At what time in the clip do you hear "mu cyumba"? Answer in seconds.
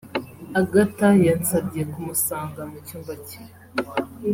2.69-3.13